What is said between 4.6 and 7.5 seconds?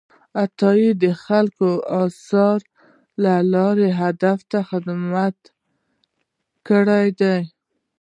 خدمت کړی دی.